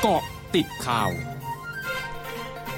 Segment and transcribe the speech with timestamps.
[0.00, 0.22] เกาะ
[0.54, 1.10] ติดข่าว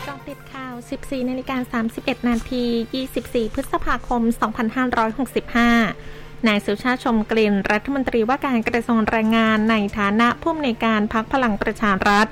[0.04, 2.64] เกาะติดข่าว 14นาฬิกา31 นาที
[3.08, 4.22] 24 พฤษภาคม
[5.48, 12.26] 2565 นายสุชาติชมกลิ่น รัฐมนตรีว่าการกระทรวงแรงงานในฐานะผู้อำนวยการพักพลังประชารัฐ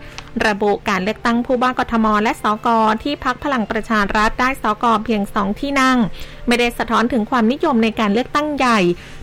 [0.47, 2.69] ระบุการเลือกตั้งผู้ว่ากทมและสก
[3.03, 5.99] ที่พักพลังประชารัฐได้สกเพียงสองที่นั่ง
[6.47, 8.79] ไม่ได้สะท้อนถึงความนิยมในการเลือกตั้งใหญ่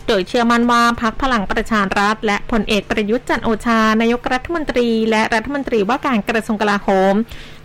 [0.06, 7.14] โดยเชื่อมั่นว่าพักพลังประชารัฐ และพลเอกประยุทธ์จันโอชานายกรัฐมนตรี และรัฐมนตรีว่าการกระทรวงกลาโหม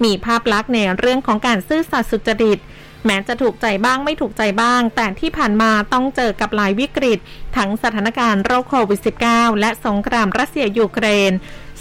[0.03, 2.59] มีภาพลักษณ์ในเรื่องของการซื่อสัตย์สุจริต
[3.05, 7.19] แม้จะถูกใจบ้างไม่ถูกใจบ้าง แต่ที่ผ่านมาต้องเจอกับหลายวิกฤต
[7.57, 8.99] ทั้งสถานการณ์โรคโควิด
[9.29, 11.31] -19 และสงครามรัสเซียยูเครน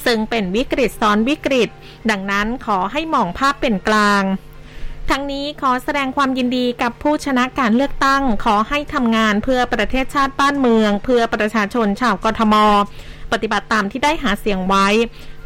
[0.04, 1.68] ซึ่งเป็นวิกฤตซ้อนวิกฤต
[2.10, 4.22] ดังนั้นขอให้มองภาพเป็นกลาง
[5.10, 12.54] ทั้งนี้ขอแสดงความยินดีกับผู้ชนะการเลือกตั้ง ขอให้ทำงานเพื่อประเทศชาติบ้านเมือง เพื่อประชาชนชาวกทม
[13.32, 14.86] ปฏิบัติตามที่ได้หาเสียงไว้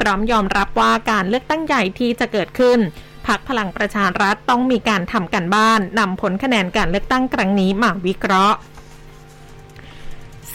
[0.00, 2.78] พร้อมยอมรับว่าการเลือกตั้งใหญ่ที่จะเกิดขึ้น
[3.26, 8.58] พักพลังประชารัฐต้องมีการทำกันบ้านนำผลคะแนนการเลือกตั้งครั้งนี้มาวิเคราะห์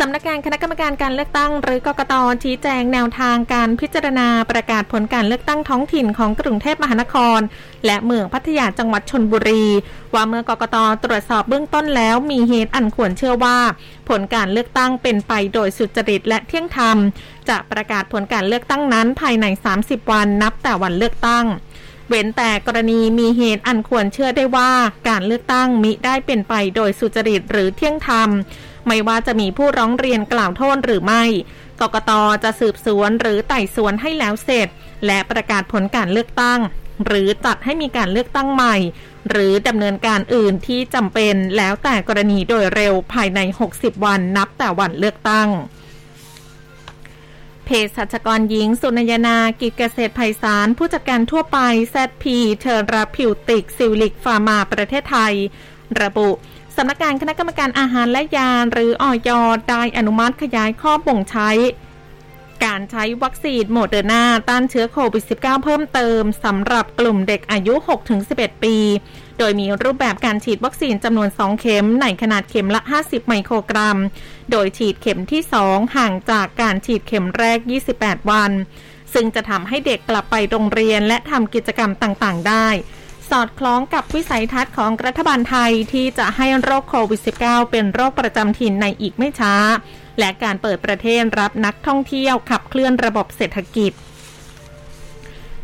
[0.02, 7.40] สำนักงานคณะกรรมการการเลือกตั้ง หรือกกตชี้แจงแนวทางการพิจารณาประกาศผลการเลือกตั้งท้องถิ่นของกรุงเทพมหานคร
[7.86, 9.66] และเมืองพัทยาจังหวัดชนบุรี
[10.14, 13.58] ว่าเมื่อกกตตรวจสอบเบื้องต้นแล้วมีเหตุอันควรเชื่อว่า
[14.10, 16.98] ผลการเลือกตั้งเป็นไปโดยสุจริตและเที่ยงธรรม
[17.50, 19.46] จะประกาศผลการเลือกตั้งนั้นภายใน
[19.80, 21.46] 30 วันนับแต่วันเลือกตั้ง
[22.10, 24.72] เว้นแต่กรณีมีเหตุอันควรเชื่อได้ว่า
[25.10, 28.30] การเลือกตั้งมิได้เป็นไปโดยสุจริตหรือเที่ยงธรรม
[28.88, 31.24] ไม่ว่าจะมีผู้ร้องเรียนกล่าวโทษหรือไม่
[31.82, 32.12] กกต
[32.44, 34.68] จะสืบสวนหรือไต่สวนให้แล้วเสร็จ
[35.06, 36.60] และประกาศผลการเลือกตั้ง
[37.06, 38.76] หรือจัดให้มีการเลือกตั้งใหม่
[39.30, 43.40] หรือดำเนินการอื่นที่จำเป็นแล้วแต่กรณีโดยเร็วภายใน
[43.74, 45.50] 60 วันนับแต่วันเลือกตั้ง
[47.68, 55.34] เภสัชกรหญิง สุนัยนา กิจเกษตรไพศาล ผู้จัดการทั่วไป ZP Therapeutics Zuellig Pharma ประเทศไทย
[56.02, 56.30] ระบุ
[56.76, 59.30] สำนักงานคณะกรรมการอาหารและยาหรืออย
[59.70, 61.50] ได้อนุมัติขยายข้อบ่งใช้
[62.66, 67.74] การใช้วัคซีนโมเดอร์นาต้านเชื้อโควิด -19 เพิ่มเติมสำหรับกลุ่มเด็กอายุ
[68.20, 68.78] 6-11 ปี
[69.38, 73.98] โดยมีรูปแบบการฉีดวัคซีนจำนวน 2 เข็มในขนาดเข็มละ 50 ไมโครกรัม
[74.52, 77.60] โดยฉีดเข็มที่ 2 ห่างจากการฉีดเข็มแรก
[77.96, 78.52] 28 วัน
[79.14, 82.68] ซึ่งจะทำให้เด็กกลับไปโรงเรียนและทำกิจกรรมต่างๆ ได้
[83.30, 89.56] สอดคล้องกับวิสัยทัศน์ของรัฐบาลไทยที่จะให้โรคโควิด -19 เป็นโรคประจำถิ่นในอีกไม่ช้า
[90.20, 93.92] และการเปิดประเทศรับนักท่องเที่ยวขับเคลื่อนระบบเศรษฐกิจ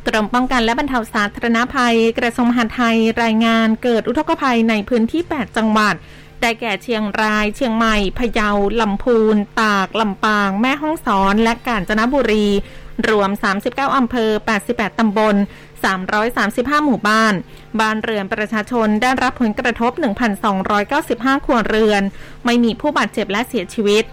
[0.08, 5.96] กรมป้องกันและบรรเทาสาธารณภัย กระทรวงมหาดไทยรายงานเกิดอุทกภัยในพื้นที่ 8 จังหวัด
[6.42, 8.50] ได้แก่เชียงราย เชียงใหม่ พะเยา
[8.82, 12.48] ลำพูน ตาก ลำปาง แม่ฮ่องสอน และกาญจนบุรี
[13.10, 13.30] รวม
[13.64, 14.30] 39 อำเภอ
[14.66, 15.36] 88 ตำบล
[16.12, 17.34] 335 หมู่บ้าน
[17.80, 19.92] บ้านเรือนประชาชนได้รับผลกระทบ
[20.68, 22.04] 1,295 ครัวเรือน
[22.46, 24.04] ไม่มีผู้บาดเจ็บและเสียชีวิต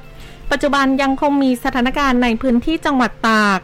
[0.50, 3.60] ปัจจุบันยังคงมีสถานการณ์ในพื้นที่จังหวัดตาก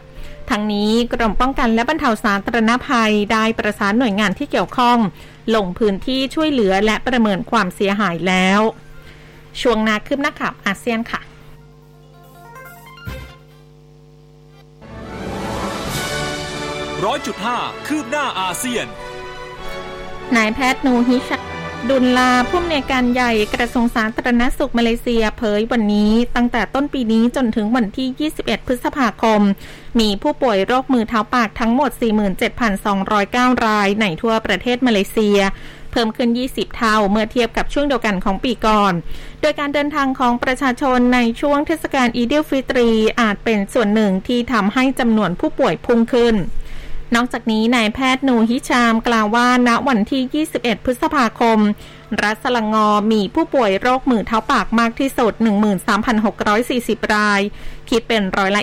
[0.49, 4.97] ทั้งนี้กรมป้องกันและบรรเทาสาธารณภัยได้ประสานหน่วยงานที่เกี่ยวข้อง
[5.55, 8.61] ลงพื้นที่ช่วยเหลือและประเมินความเสียหายแล้ว
[9.61, 11.21] ช่วงนาคืบหน้าขับอาเซียนค่ะ
[17.05, 18.85] ร้อยจุดห้าคืบหน้าอาเซียน
[20.35, 21.56] นายแพทย์นูฮิชา
[21.89, 29.41] ดุลลาผู้อำนวยการใหญ่กระทรวงสาธารณสุขมาเลเซียเผยวันนี้ตั้งแต่ต้นปีนี้จนถึงวันที่ 21 พฤษภาคม
[29.99, 31.91] มีผู้ป่วยโรคมือเท้าปากทั้งหมด
[32.77, 35.39] 47,209 รายในทั่วประเทศมาเลเซีย
[35.91, 38.93] เพิ่มขึ้น 20 เท่าเมื่อเทียบกับช่วงเดียวกันของปีก่อน
[39.41, 42.89] โดยการเดินทางของประชาชนในช่วงเทศกาลอีเดลฟิตรี
[43.21, 46.35] อาจเป็นส่วนหนึ่งที่ทำให้จำนวนผู้ป่วยพุ่งขึ้น
[47.15, 51.59] นอกจากนี้นายแพทย์นูฮิชามกล่าวว่าณวันที่ 21 พฤษภาคม
[52.21, 55.33] รัสลังงอมีผู้ป่วยโรคมือเท้าปากมากที่สุด
[56.23, 57.41] 13,640 ราย
[57.89, 58.61] คิดเป็นร้อยละ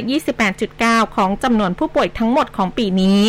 [0.56, 3.20] 28.9 ของจำนวนผู้ป่วยทั้งหมดของปีนี้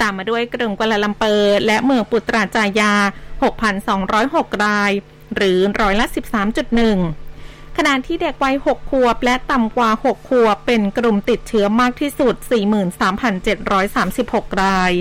[0.00, 2.92] ตามมาด้วยกรุงกัลาลัมเปอร์และเมืองปุตราจายา
[3.78, 4.92] 6,206 ราย
[5.36, 7.21] หรือร้อยละ 13.1
[7.76, 12.34] ขณะที่เด็กวัย 6 ขวบ และต่ำกว่า 6 ขวบ เป็นกลุ่มติดเชื้อมากที่สุด
[13.28, 14.92] 43,736 ราย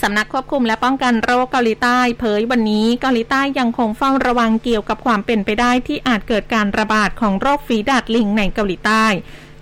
[0.00, 9.04] สำนักควบคุมและป้องกันโรคเกาหลีใต้เผยวันนี้เกาหลีใต้ยังคงเฝ้าระวังเกี่ยวกับความเป็นไปได้ที่อาจเกิดการระบาดของโรคฝีดาดลิงในเกาหลีใต้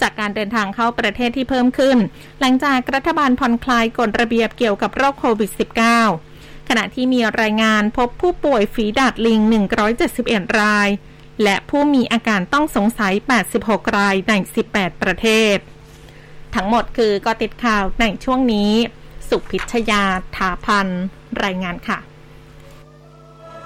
[0.00, 1.98] จากการเดินทางเข้าประเทศที่เพิ่มขึ้น
[2.40, 6.31] หลังจากรัฐบาลผ่อนคลายกฎระเบียบเกี่ยวกับโรคโควิด -19
[6.74, 9.40] ขณะที่มีรายงานพบผู้ป่วยฝีดาดลิง
[9.98, 10.88] 171 ราย
[11.42, 13.14] และผู้มีอาการต้องสงสัย
[13.54, 14.32] 86 รายใน
[14.68, 15.56] 18 ประเทศ
[16.54, 18.72] ทั้งหมดคือก็ติดข่าวในช่วงนี้
[19.28, 20.04] สุพิชยา
[20.36, 20.88] ถาพัน
[21.44, 21.98] รายงานค่ะ